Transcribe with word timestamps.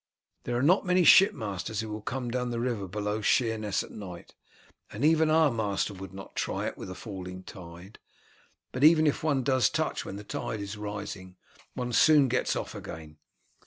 There 0.45 0.57
are 0.57 0.63
not 0.63 0.83
many 0.83 1.03
ship 1.03 1.31
masters 1.31 1.81
who 1.81 1.89
will 1.89 2.01
come 2.01 2.31
down 2.31 2.49
the 2.49 2.59
river 2.59 2.87
below 2.87 3.21
Sheerness 3.21 3.83
at 3.83 3.91
night, 3.91 4.33
and 4.91 5.05
even 5.05 5.29
our 5.29 5.51
master 5.51 5.93
would 5.93 6.11
not 6.11 6.35
try 6.35 6.65
it 6.65 6.75
with 6.75 6.89
a 6.89 6.95
falling 6.95 7.43
tide; 7.43 7.99
but 8.71 8.83
even 8.83 9.05
if 9.05 9.23
one 9.23 9.43
does 9.43 9.69
touch 9.69 10.03
when 10.03 10.15
the 10.15 10.23
tide 10.23 10.59
is 10.59 10.75
rising, 10.75 11.35
one 11.75 11.93
soon 11.93 12.29
gets 12.29 12.55
off 12.55 12.73
again. 12.73 13.17